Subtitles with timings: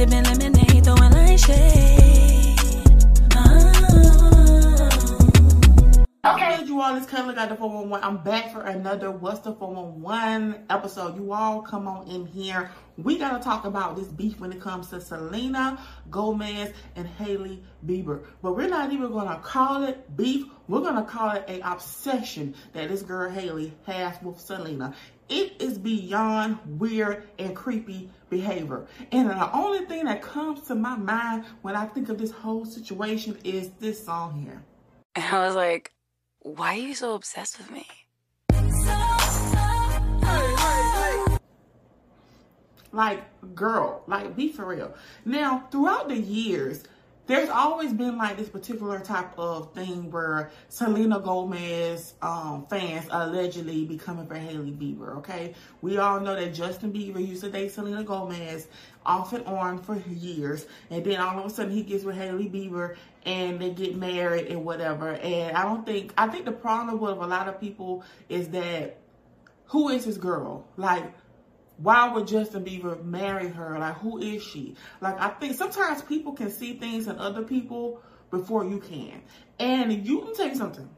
[0.00, 2.56] Sipping lemonade, throwing like shade.
[3.34, 4.88] Oh.
[6.24, 8.02] Okay, you all, it's Kayla got the 411.
[8.02, 11.18] I'm back for another What's the 411 episode.
[11.18, 12.70] You all come on in here.
[12.96, 15.78] We got to talk about this beef when it comes to Selena
[16.10, 18.24] Gomez and Hailey Bieber.
[18.40, 20.46] But we're not even going to call it beef.
[20.66, 24.94] We're going to call it a obsession that this girl Hailey has with Selena.
[25.30, 28.86] It is beyond weird and creepy behavior.
[29.12, 32.64] And the only thing that comes to my mind when I think of this whole
[32.64, 34.64] situation is this song here.
[35.14, 35.92] And I was like,
[36.40, 37.86] why are you so obsessed with me?
[42.92, 43.22] Like,
[43.54, 44.92] girl, like, be for real.
[45.24, 46.82] Now, throughout the years,
[47.30, 53.84] there's always been like this particular type of thing where Selena Gomez um, fans allegedly
[53.84, 55.54] be coming for Hailey Bieber, okay?
[55.80, 58.66] We all know that Justin Bieber used to date Selena Gomez
[59.06, 60.66] off and on for years.
[60.90, 64.48] And then all of a sudden he gets with Hailey Bieber and they get married
[64.48, 65.10] and whatever.
[65.10, 68.98] And I don't think, I think the problem with a lot of people is that
[69.66, 70.66] who is this girl?
[70.76, 71.12] Like,
[71.82, 73.78] why would Justin Bieber marry her?
[73.78, 74.76] Like, who is she?
[75.00, 79.22] Like, I think sometimes people can see things in other people before you can.
[79.58, 80.88] And you can tell you something.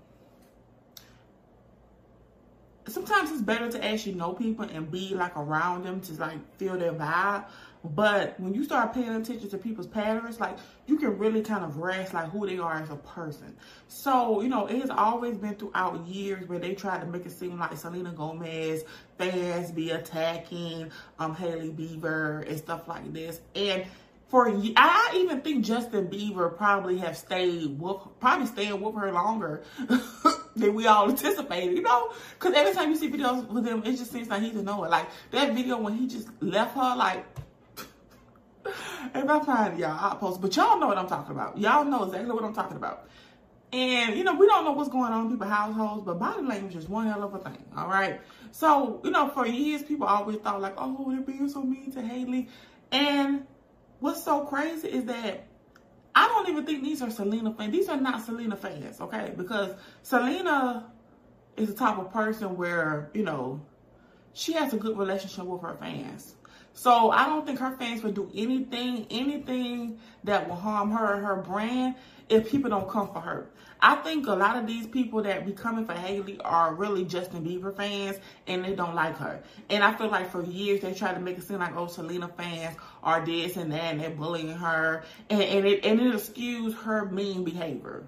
[2.88, 6.76] Sometimes it's better to actually know people and be like around them to like feel
[6.76, 7.44] their vibe
[7.84, 11.74] but when you start paying attention to people's patterns, like you can really kind of
[11.74, 13.56] grasp like who they are as a person.
[13.88, 17.32] So, you know, it has always been throughout years where they tried to make it
[17.32, 18.84] seem like Selena Gomez
[19.18, 23.40] fans be attacking um Hailey Bieber and stuff like this.
[23.54, 23.84] And
[24.28, 29.62] for I even think Justin Bieber probably have stayed with probably staying with her longer
[30.56, 32.14] than we all anticipated, you know?
[32.38, 34.84] Because every time you see videos with him, it just seems like he's a know
[34.84, 34.90] it.
[34.90, 37.26] Like that video when he just left her, like
[39.14, 40.40] if I find y'all, I'll post.
[40.40, 41.58] But y'all know what I'm talking about.
[41.58, 43.08] Y'all know exactly what I'm talking about.
[43.72, 46.76] And, you know, we don't know what's going on in people's households, but body language
[46.76, 48.20] is one hell of a thing, all right?
[48.50, 52.02] So, you know, for years, people always thought, like, oh, they're being so mean to
[52.02, 52.48] Hailey.
[52.90, 53.46] And
[54.00, 55.46] what's so crazy is that
[56.14, 57.72] I don't even think these are Selena fans.
[57.72, 59.32] These are not Selena fans, okay?
[59.34, 60.92] Because Selena
[61.56, 63.64] is the type of person where, you know,
[64.34, 66.34] she has a good relationship with her fans.
[66.74, 71.24] So I don't think her fans would do anything, anything that will harm her and
[71.24, 71.96] her brand
[72.28, 73.50] if people don't come for her.
[73.80, 77.44] I think a lot of these people that be coming for Hailey are really Justin
[77.44, 78.16] Bieber fans
[78.46, 79.42] and they don't like her.
[79.68, 82.28] And I feel like for years they try to make it seem like, oh, Selena
[82.28, 85.02] fans are this and that and they're bullying her.
[85.28, 88.04] And, and it, and it excuse her mean behavior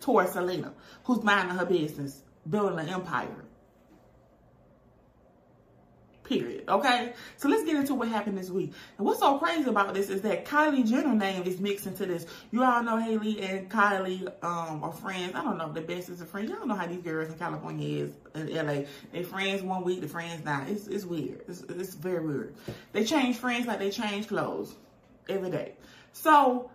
[0.00, 0.72] towards Selena,
[1.04, 3.47] who's minding her business, building an empire.
[6.28, 6.64] Period.
[6.68, 7.14] Okay?
[7.38, 8.74] So let's get into what happened this week.
[8.98, 12.26] And what's so crazy about this is that Kylie Jenner name is mixed into this.
[12.50, 15.34] You all know Hailey and Kylie um, are friends.
[15.34, 16.48] I don't know if the best is a friend.
[16.48, 18.82] Y'all know how these girls in California is in LA.
[19.10, 20.68] They friends one week, the friends not.
[20.68, 21.40] It's, it's weird.
[21.48, 22.54] It's, it's very weird.
[22.92, 24.74] They change friends like they change clothes
[25.28, 25.72] every day.
[26.12, 26.70] So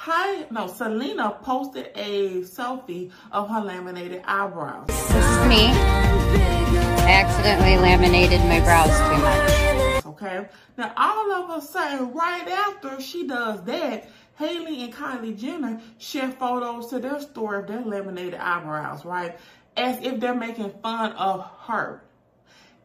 [0.00, 4.86] Hi, no, Selena posted a selfie of her laminated eyebrows.
[4.86, 10.06] This is me accidentally laminated my brows too much.
[10.06, 10.48] Okay.
[10.76, 14.08] Now, all of a sudden, right after she does that,
[14.38, 19.38] Hailey and Kylie Jenner share photos to their story of their laminated eyebrows, right?
[19.76, 22.02] As if they're making fun of her.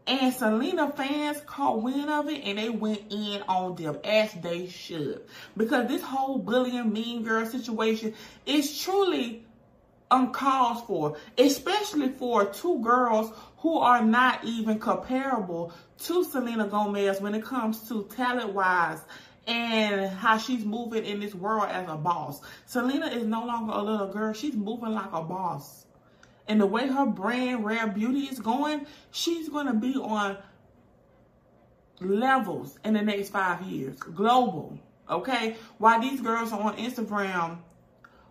[0.06, 4.68] And Selena fans caught wind of it and they went in on them as they
[4.68, 5.22] should.
[5.56, 8.14] Because this whole bullying mean girl situation
[8.46, 9.46] is truly
[10.12, 13.32] uncalled for, especially for two girls
[13.64, 19.00] who are not even comparable to Selena Gomez when it comes to talent wise
[19.48, 22.42] and how she's moving in this world as a boss.
[22.66, 24.34] Selena is no longer a little girl.
[24.34, 25.86] She's moving like a boss.
[26.50, 30.38] And the way her brand, Rare Beauty, is going, she's going to be on
[32.02, 33.96] levels in the next five years.
[33.98, 34.78] Global.
[35.10, 35.56] Okay?
[35.78, 37.60] While these girls are on Instagram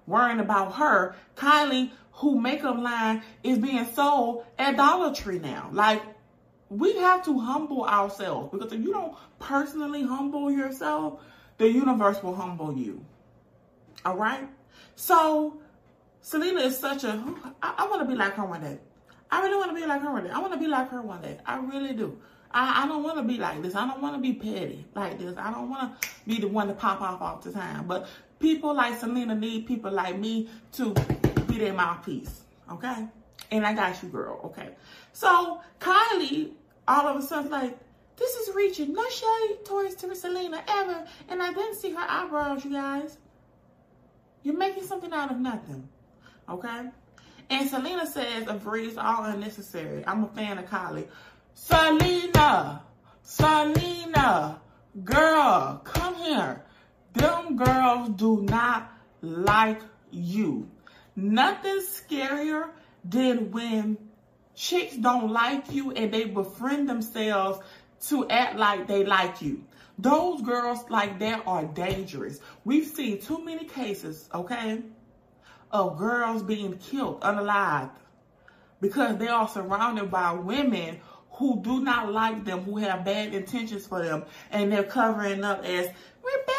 [0.06, 1.14] worrying about her.
[1.37, 5.70] Kylie, who makeup line is being sold at Dollar Tree now.
[5.72, 6.02] Like,
[6.69, 11.20] we have to humble ourselves because if you don't personally humble yourself,
[11.58, 13.04] the universe will humble you.
[14.04, 14.49] All right?
[14.94, 15.60] So,
[16.20, 17.22] Selena is such a,
[17.62, 18.78] I, I want to be like her one day.
[19.31, 20.31] I really want to be like her one day.
[20.31, 21.38] I want to be like her one day.
[21.46, 22.19] I really do.
[22.50, 23.75] I, I don't want to be like this.
[23.75, 25.37] I don't want to be petty like this.
[25.38, 27.87] I don't want to be the one to pop off all the time.
[27.87, 28.08] But
[28.42, 30.92] people like Selena need people like me to
[31.46, 32.42] be their mouthpiece.
[32.70, 33.06] Okay?
[33.50, 34.40] And I got you, girl.
[34.46, 34.70] Okay.
[35.12, 36.50] So Kylie,
[36.86, 37.78] all of a sudden, like,
[38.16, 38.92] this is reaching.
[38.92, 41.06] No shade towards to Selena ever.
[41.28, 43.16] And I didn't see her eyebrows, you guys.
[44.42, 45.88] You're making something out of nothing.
[46.48, 46.90] Okay?
[47.48, 50.04] And Selena says, agrees all unnecessary.
[50.06, 51.06] I'm a fan of Kylie.
[51.54, 52.82] Selena,
[53.22, 54.60] Selena,
[55.04, 56.64] girl, come here.
[57.14, 59.81] Them girls do not like
[60.11, 60.69] you.
[61.14, 62.70] Nothing scarier
[63.05, 63.99] than when
[64.55, 67.59] chicks don't like you and they befriend themselves
[68.09, 69.64] to act like they like you.
[69.99, 72.41] Those girls like that are dangerous.
[72.64, 74.82] We've seen too many cases, okay,
[75.70, 77.91] of girls being killed unalive
[78.81, 81.00] because they are surrounded by women
[81.32, 85.64] who do not like them, who have bad intentions for them, and they're covering up
[85.64, 85.88] as
[86.23, 86.51] we're.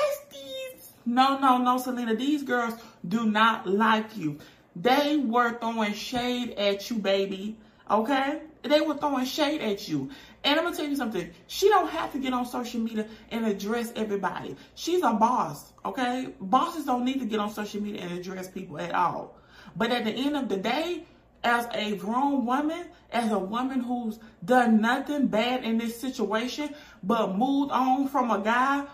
[1.05, 2.15] No, no, no, Selena.
[2.15, 2.75] These girls
[3.07, 4.39] do not like you.
[4.75, 7.57] They were throwing shade at you, baby.
[7.89, 8.41] Okay?
[8.63, 10.09] They were throwing shade at you.
[10.43, 11.29] And I'm gonna tell you something.
[11.47, 14.55] She don't have to get on social media and address everybody.
[14.75, 16.33] She's a boss, okay?
[16.39, 19.37] Bosses don't need to get on social media and address people at all.
[19.75, 21.05] But at the end of the day,
[21.43, 26.73] as a grown woman, as a woman who's done nothing bad in this situation,
[27.03, 28.85] but moved on from a guy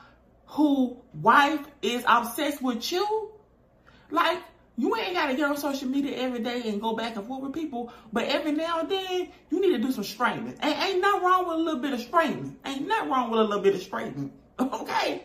[0.50, 3.31] who wife is obsessed with you,
[4.10, 4.40] like
[4.78, 7.54] you ain't gotta get on social media every day and go back and forth with
[7.54, 10.57] people, but every now and then you need to do some straightening.
[10.63, 12.57] Ain't, ain't nothing wrong with a little bit of straightening.
[12.66, 14.31] Ain't nothing wrong with a little bit of straightening.
[14.60, 15.24] Okay?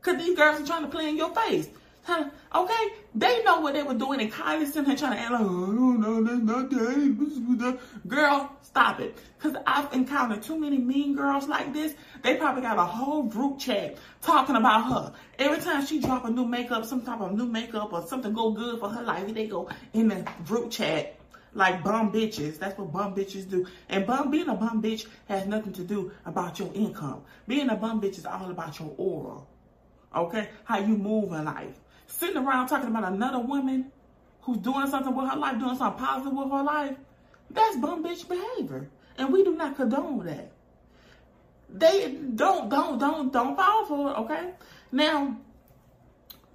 [0.00, 1.68] Cause these girls are trying to play in your face.
[2.08, 2.84] Okay?
[3.14, 5.46] They know what they were doing and Kylie's sitting here trying to act like, oh,
[5.46, 7.78] no, that's not that.
[8.06, 9.18] Girl, stop it.
[9.38, 11.94] Cause I've encountered too many mean girls like this.
[12.22, 15.12] They probably got a whole group chat talking about her.
[15.38, 18.52] Every time she drop a new makeup, some type of new makeup or something go
[18.52, 21.18] good for her life, they go in the group chat
[21.54, 22.58] like bum bitches.
[22.58, 23.66] That's what bum bitches do.
[23.88, 27.22] And bum being a bum bitch has nothing to do about your income.
[27.46, 29.40] Being a bum bitch is all about your aura.
[30.14, 30.48] Okay?
[30.64, 31.74] How you move in life.
[32.06, 33.92] Sitting around talking about another woman
[34.42, 36.96] who's doing something with her life, doing something positive with her life,
[37.50, 38.88] that's bum bitch behavior.
[39.16, 40.52] And we do not condone that.
[41.70, 44.50] They don't, don't, don't, don't fall for it, okay?
[44.90, 45.36] Now,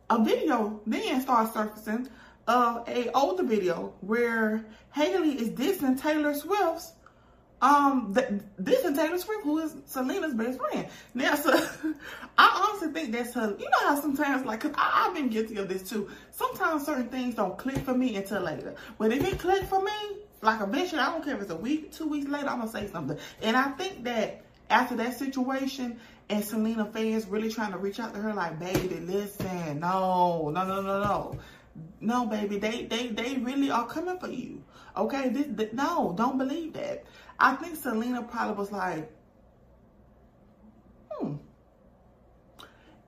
[0.10, 2.10] a video then starts surfacing
[2.48, 6.94] of a older video where Hailey is dissing Taylor Swift's
[7.64, 10.86] um th- this is Taylor Swift, who is Selena's best friend.
[11.14, 11.54] Now, so
[12.38, 13.56] I honestly think that's her.
[13.58, 16.10] You know how sometimes, like, cause I, have been guilty of this too.
[16.32, 18.76] Sometimes certain things don't click for me until later.
[18.98, 19.92] But if it click for me,
[20.42, 22.90] like eventually, I don't care if it's a week, two weeks later, I'm gonna say
[22.92, 23.18] something.
[23.42, 28.14] And I think that after that situation, and Selena fans really trying to reach out
[28.14, 31.40] to her, like, baby, listen, no, no, no, no, no.
[32.02, 34.64] No, baby, they they they really are coming for you.
[34.96, 37.04] Okay, this, this, no, don't believe that.
[37.44, 39.12] I think Selena probably was like,
[41.12, 41.34] hmm.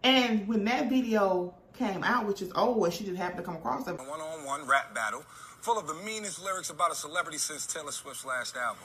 [0.04, 3.88] And when that video came out, which is old, she just happened to come across
[3.88, 3.94] it.
[3.98, 5.24] One-on-one rap battle
[5.62, 8.84] full of the meanest lyrics about a celebrity since Taylor Swift's last album.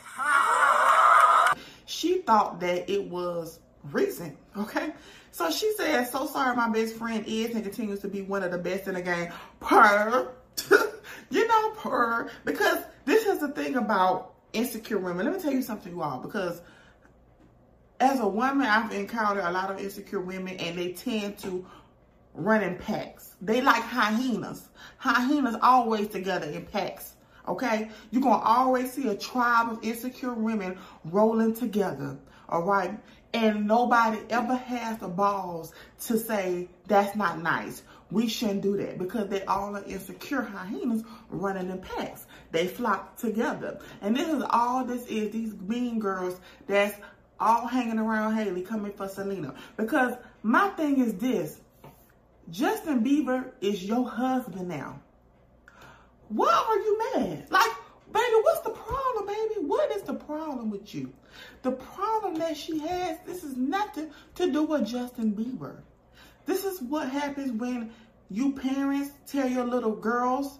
[1.85, 3.59] she thought that it was
[3.91, 4.93] recent, okay?
[5.33, 8.53] So she said, so sorry my best friend is and continues to be one of
[8.53, 9.33] the best in the game.
[9.59, 10.31] Per.
[11.31, 12.31] you know, per.
[12.45, 15.27] Because this is the thing about insecure women.
[15.27, 16.61] Let me tell you something, you all, because
[18.01, 21.67] as a woman, I've encountered a lot of insecure women and they tend to
[22.35, 23.35] run in packs.
[23.43, 24.69] They like hyenas.
[24.99, 27.15] Hyenas always together in packs.
[27.47, 27.91] Okay?
[28.11, 32.19] You're going to always see a tribe of insecure women rolling together.
[32.49, 32.99] All right?
[33.33, 35.73] And nobody ever has the balls
[36.07, 37.83] to say, that's not nice.
[38.11, 42.27] We shouldn't do that because they all are insecure hyenas running in packs.
[42.51, 43.81] They flock together.
[44.01, 46.99] And this is all this is, these mean girls that's
[47.39, 49.55] all hanging around Hailey coming for Selena.
[49.77, 51.61] Because my thing is this,
[52.51, 55.01] Justin Bieber is your husband now.
[56.29, 57.47] Why are you mad?
[57.51, 57.71] Like,
[58.13, 59.67] baby, what's the problem, baby?
[59.67, 61.13] What is the problem with you?
[61.63, 65.77] The problem that she has, this is nothing to do with Justin Bieber.
[66.47, 67.93] This is what happens when
[68.31, 70.59] you parents tell your little girls,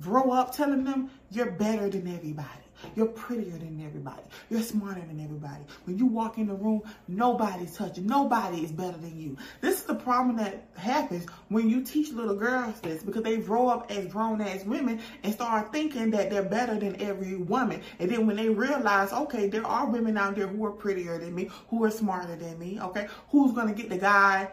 [0.00, 2.48] grow up telling them you're better than everybody.
[2.94, 4.22] You're prettier than everybody.
[4.48, 5.62] You're smarter than everybody.
[5.84, 8.06] When you walk in the room, nobody's touching.
[8.06, 9.36] Nobody is better than you.
[9.60, 13.68] This is the problem that happens when you teach little girls this because they grow
[13.68, 17.82] up as grown ass women and start thinking that they're better than every woman.
[17.98, 21.34] And then when they realize, okay, there are women out there who are prettier than
[21.34, 24.48] me, who are smarter than me, okay, who's going to get the guy,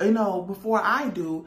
[0.00, 1.46] you know, before I do,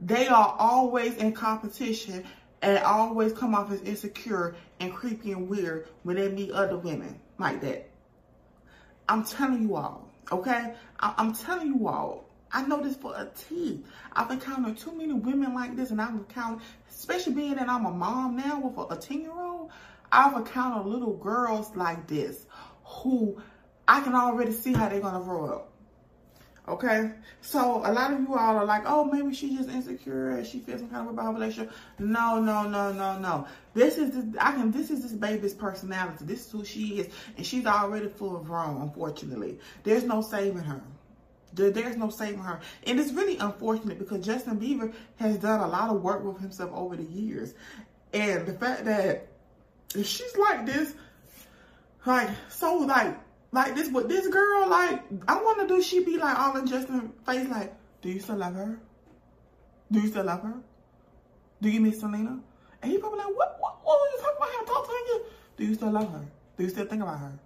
[0.00, 2.24] they are always in competition
[2.62, 7.20] and always come off as insecure and creepy and weird when they meet other women
[7.38, 7.88] like that.
[9.08, 10.74] I'm telling you all, okay?
[11.00, 12.24] I- I'm telling you all.
[12.50, 13.84] I know this for a T.
[14.12, 17.90] I've encountered too many women like this, and I've encountered, especially being that I'm a
[17.90, 19.70] mom now with a 10 year old,
[20.10, 22.46] I've encountered little girls like this
[22.84, 23.40] who
[23.86, 25.67] I can already see how they're gonna grow up.
[26.68, 27.10] Okay,
[27.40, 30.58] so a lot of you all are like, oh, maybe she's just insecure and she
[30.58, 31.72] feels some kind of her relationship.
[31.98, 33.46] No, no, no, no, no.
[33.72, 34.70] This is this, I can.
[34.70, 36.26] This is this baby's personality.
[36.26, 37.08] This is who she is,
[37.38, 38.82] and she's already full of wrong.
[38.82, 40.82] Unfortunately, there's no saving her.
[41.54, 45.68] There, there's no saving her, and it's really unfortunate because Justin Bieber has done a
[45.68, 47.54] lot of work with himself over the years,
[48.12, 49.28] and the fact that
[49.94, 50.92] she's like this,
[52.04, 53.16] like so, like
[53.50, 57.10] like this, but this girl, like, I wonder do she be like all in Justin's
[57.26, 58.78] face, like, do you still love her?
[59.90, 60.54] Do you still love her?
[61.60, 62.38] Do you miss Selena?
[62.82, 64.50] And he probably like, what, what, what are you talking about?
[64.50, 64.66] Him?
[64.66, 65.30] Talk to her.
[65.56, 66.24] Do you still love her?
[66.56, 67.38] Do you still think about her?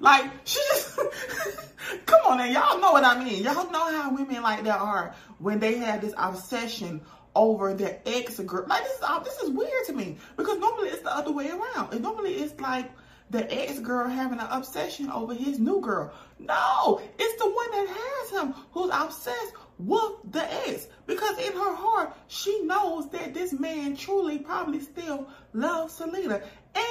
[0.00, 0.96] Like, she just,
[2.06, 3.42] come on now, y'all know what I mean.
[3.42, 7.00] Y'all know how women like that are when they have this obsession
[7.34, 8.66] over their ex girl.
[8.66, 11.92] Like, this is, this is weird to me because normally it's the other way around.
[11.92, 12.90] And normally it's like,
[13.32, 16.12] the ex girl having an obsession over his new girl.
[16.38, 20.86] No, it's the one that has him who's obsessed with the ex.
[21.06, 26.42] Because in her heart, she knows that this man truly probably still loves Selena.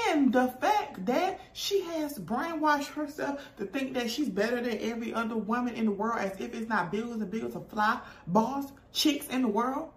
[0.07, 5.13] And the fact that she has brainwashed herself to think that she's better than every
[5.13, 8.71] other woman in the world as if it's not billions and billions of fly boss
[8.91, 9.91] chicks in the world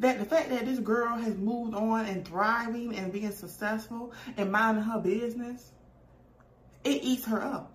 [0.00, 4.50] that the fact that this girl has moved on and thriving and being successful and
[4.50, 5.72] minding her business,
[6.84, 7.72] it eats her up.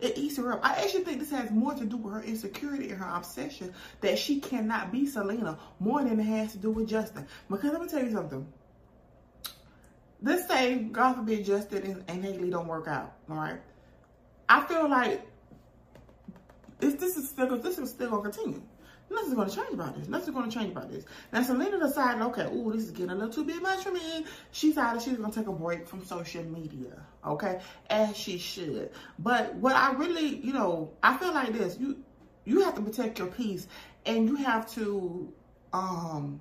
[0.00, 0.60] It eats her up.
[0.62, 4.18] I actually think this has more to do with her insecurity and her obsession that
[4.18, 7.26] she cannot be Selena more than it has to do with Justin.
[7.48, 8.46] Because let me tell you something.
[10.22, 13.60] Let's say, God forbid, Justin and, and Hailey don't work out, all right?
[14.48, 15.20] I feel like
[16.78, 18.62] this, this is still this is still gonna continue.
[19.08, 20.08] Nothing's going to change about this.
[20.08, 21.04] Nothing's going to change about this.
[21.32, 24.24] Now, Selena decided, okay, ooh, this is getting a little too big much for me.
[24.50, 28.90] She decided she's going to take a break from social media, okay, as she should.
[29.18, 31.78] But what I really, you know, I feel like this.
[31.78, 31.98] You
[32.44, 33.66] you have to protect your peace,
[34.04, 35.32] and you have to
[35.72, 36.40] um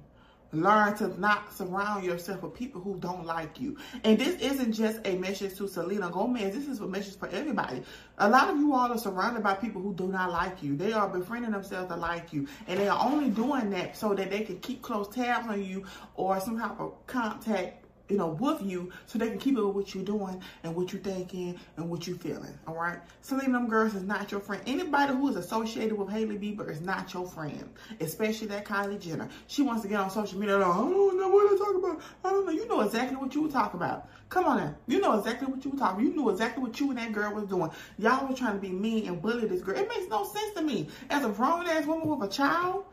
[0.55, 3.77] Learn to not surround yourself with people who don't like you.
[4.03, 6.55] And this isn't just a message to Selena Gomez.
[6.55, 7.83] This is a message for everybody.
[8.19, 10.75] A lot of you all are surrounded by people who do not like you.
[10.75, 12.47] They are befriending themselves to like you.
[12.67, 15.85] And they are only doing that so that they can keep close tabs on you
[16.15, 19.75] or some type of contact you know, with you so they can keep up with
[19.75, 22.57] what you're doing and what you're thinking and what you're feeling.
[22.67, 22.99] All right.
[23.21, 24.61] Selena them girls is not your friend.
[24.65, 27.69] Anybody who is associated with Hailey Bieber is not your friend,
[27.99, 29.29] especially that Kylie Jenner.
[29.47, 30.57] She wants to get on social media.
[30.57, 32.01] Like, I don't know what they're talking about.
[32.23, 32.51] I don't know.
[32.51, 34.09] You know exactly what you were talking about.
[34.29, 34.75] Come on now.
[34.87, 36.05] You know exactly what you were talking.
[36.05, 37.71] You knew exactly what you and that girl was doing.
[37.97, 39.77] Y'all were trying to be mean and bully this girl.
[39.77, 40.89] It makes no sense to me.
[41.09, 42.85] As a grown ass woman with a child,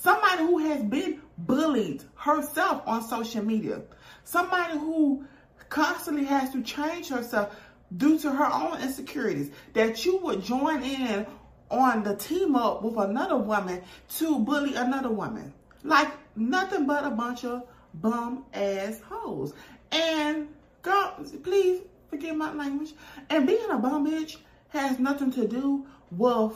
[0.00, 3.82] somebody who has been bullied herself on social media
[4.28, 5.24] Somebody who
[5.70, 7.56] constantly has to change herself
[7.96, 9.50] due to her own insecurities.
[9.72, 11.26] That you would join in
[11.70, 13.80] on the team up with another woman
[14.18, 15.54] to bully another woman.
[15.82, 17.62] Like nothing but a bunch of
[17.94, 19.54] bum ass hoes.
[19.92, 20.48] And
[20.82, 22.92] girl, please forgive my language.
[23.30, 24.36] And being a bum bitch
[24.68, 26.52] has nothing to do with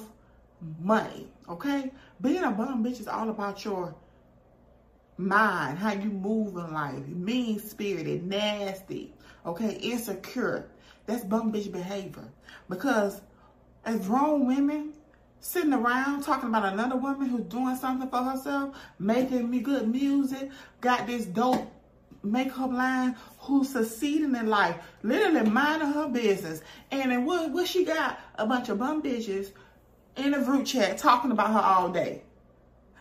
[0.78, 1.31] money.
[1.48, 1.90] Okay?
[2.20, 3.94] Being a bum bitch is all about your
[5.18, 9.12] mind, how you move in life, mean spirited, nasty,
[9.44, 10.68] okay, insecure.
[11.06, 12.28] That's bum bitch behavior.
[12.68, 13.20] Because
[13.84, 14.92] as grown women
[15.40, 20.50] sitting around talking about another woman who's doing something for herself, making me good music,
[20.80, 21.70] got this dope
[22.22, 26.62] makeup line, who's succeeding in life, literally minding her business.
[26.92, 28.20] And then what, what she got?
[28.36, 29.50] A bunch of bum bitches
[30.16, 32.22] in a group chat talking about her all day.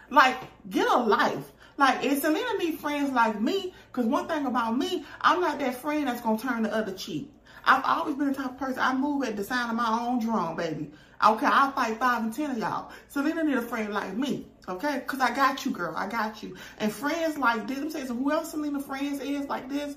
[0.09, 0.37] Like,
[0.69, 1.51] get a life.
[1.77, 5.75] Like, and Selena need friends like me, because one thing about me, I'm not that
[5.75, 7.33] friend that's going to turn the other cheek.
[7.65, 10.19] I've always been the type of person, I move at the sound of my own
[10.19, 10.91] drum, baby.
[11.23, 12.91] Okay, I'll fight five and ten of y'all.
[13.07, 14.99] Selena need a friend like me, okay?
[14.99, 15.93] Because I got you, girl.
[15.95, 16.55] I got you.
[16.79, 19.95] And friends like this, let me tell something, who else Selena friends is like this,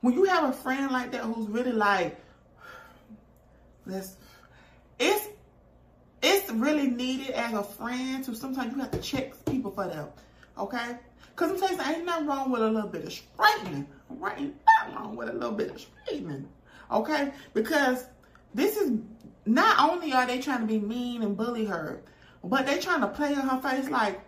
[0.00, 2.18] when you have a friend like that who's really like,
[3.86, 4.16] let's,
[5.00, 5.28] it's
[6.22, 10.08] it's really needed as a friend to sometimes you have to check people for them.
[10.58, 10.96] Okay?
[11.30, 13.86] Because sometimes there ain't nothing wrong with a little bit of straightening.
[14.10, 14.54] Right?
[14.78, 16.46] Nothing wrong with a little bit of straightening.
[16.92, 17.32] Okay?
[17.54, 18.04] Because
[18.54, 18.98] this is
[19.46, 22.02] not only are they trying to be mean and bully her,
[22.44, 24.20] but they trying to play in her face like,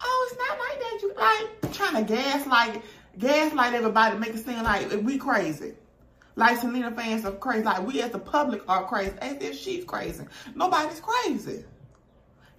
[0.00, 0.98] oh, it's not like that.
[1.02, 2.82] You like trying to gaslight
[3.18, 5.74] gaslight everybody, make it seem like we crazy.
[6.38, 7.64] Like Selena fans are crazy.
[7.64, 9.12] Like we as the public are crazy.
[9.20, 10.22] As if she's crazy.
[10.54, 11.64] Nobody's crazy.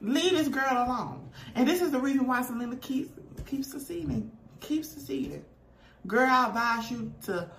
[0.02, 1.30] Leave this girl alone.
[1.56, 3.10] And this is the reason why Selena keeps
[3.46, 4.32] keeps succeeding.
[4.60, 5.46] Keeps succeeding.
[6.08, 7.50] Girl, I advise you to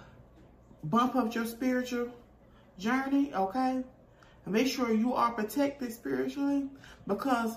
[0.84, 2.10] bump up your spiritual
[2.78, 3.82] journey, okay?
[4.44, 6.68] And make sure you are protected spiritually
[7.06, 7.56] because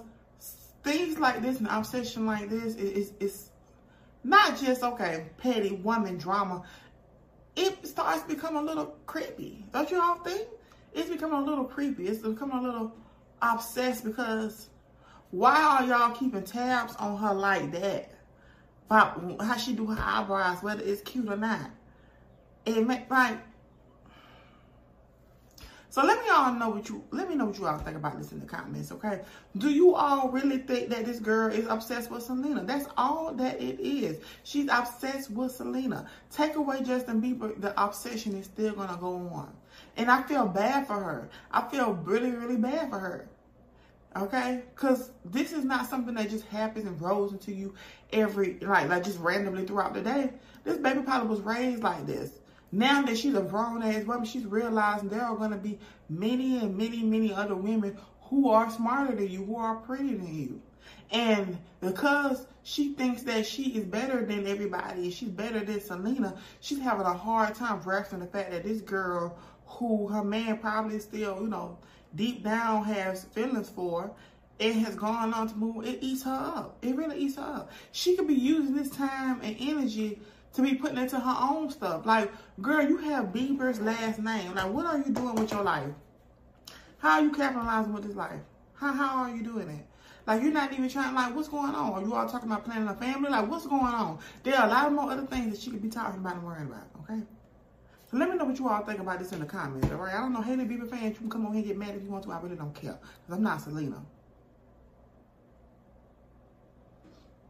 [0.86, 3.50] things like this and obsession like this is is
[4.24, 6.64] not just okay petty woman drama.
[7.56, 9.66] It starts becoming a little creepy.
[9.72, 10.48] Don't you all think?
[10.94, 12.08] It's becoming a little creepy.
[12.08, 12.96] It's becoming a little
[13.42, 14.70] obsessed because
[15.32, 18.12] why are y'all keeping tabs on her like that?
[18.86, 21.72] About how she do her eyebrows, whether it's cute or not.
[22.66, 23.40] It make like
[25.94, 28.18] so let me all know what you let me know what you all think about
[28.18, 29.22] this in the comments, okay?
[29.60, 32.64] Do you all really think that this girl is obsessed with Selena?
[32.64, 34.18] That's all that it is.
[34.44, 36.10] She's obsessed with Selena.
[36.32, 39.54] Take away Justin Bieber, the obsession is still gonna go on.
[39.96, 41.30] And I feel bad for her.
[41.52, 43.30] I feel really, really bad for her.
[44.16, 44.64] Okay?
[44.74, 47.76] Cause this is not something that just happens and rolls into you
[48.12, 50.32] every like like just randomly throughout the day.
[50.64, 52.32] This baby probably was raised like this.
[52.74, 55.78] Now that she's a grown ass woman, she's realizing there are going to be
[56.10, 60.34] many and many, many other women who are smarter than you, who are prettier than
[60.34, 60.60] you.
[61.12, 66.80] And because she thinks that she is better than everybody, she's better than Selena, she's
[66.80, 69.38] having a hard time grasping the fact that this girl,
[69.68, 71.78] who her man probably still, you know,
[72.16, 74.10] deep down has feelings for,
[74.58, 76.78] it has gone on to move, it eats her up.
[76.82, 77.72] It really eats her up.
[77.92, 80.20] She could be using this time and energy
[80.54, 82.06] to be putting into her own stuff.
[82.06, 82.32] Like,
[82.62, 84.54] girl, you have Bieber's last name.
[84.54, 85.90] Like, what are you doing with your life?
[87.00, 88.40] How are you capitalizing with this life?
[88.76, 89.86] How, how are you doing it?
[90.26, 91.94] Like, you're not even trying, like, what's going on?
[91.94, 93.30] Are you all talking about planning a family?
[93.30, 94.20] Like, what's going on?
[94.44, 96.68] There are a lot more other things that she could be talking about and worrying
[96.68, 97.22] about, okay?
[98.10, 100.14] So let me know what you all think about this in the comments, all right?
[100.14, 102.04] I don't know, Hailey Bieber fans, you can come on here and get mad if
[102.04, 102.32] you want to.
[102.32, 104.02] I really don't care, because I'm not Selena.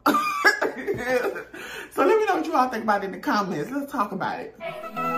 [1.94, 3.70] so let me know what you all think about it in the comments.
[3.72, 5.13] Let's talk about it.